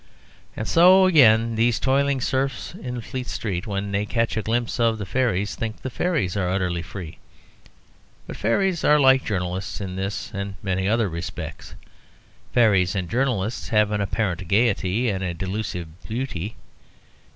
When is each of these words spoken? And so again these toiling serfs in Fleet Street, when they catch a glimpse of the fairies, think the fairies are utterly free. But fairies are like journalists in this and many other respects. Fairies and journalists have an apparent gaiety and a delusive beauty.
And 0.57 0.67
so 0.67 1.05
again 1.05 1.53
these 1.53 1.79
toiling 1.79 2.21
serfs 2.21 2.73
in 2.73 3.01
Fleet 3.01 3.27
Street, 3.27 3.67
when 3.67 3.91
they 3.91 4.07
catch 4.07 4.35
a 4.35 4.41
glimpse 4.41 4.79
of 4.79 4.97
the 4.97 5.05
fairies, 5.05 5.53
think 5.53 5.83
the 5.83 5.91
fairies 5.91 6.35
are 6.35 6.49
utterly 6.49 6.81
free. 6.81 7.19
But 8.25 8.35
fairies 8.35 8.83
are 8.83 8.99
like 8.99 9.23
journalists 9.23 9.79
in 9.79 9.97
this 9.97 10.31
and 10.33 10.55
many 10.63 10.89
other 10.89 11.07
respects. 11.07 11.75
Fairies 12.51 12.95
and 12.95 13.11
journalists 13.11 13.69
have 13.69 13.91
an 13.91 14.01
apparent 14.01 14.47
gaiety 14.47 15.07
and 15.07 15.23
a 15.23 15.35
delusive 15.35 15.89
beauty. 16.07 16.55